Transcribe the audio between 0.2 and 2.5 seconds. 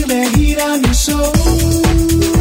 girar mi soul.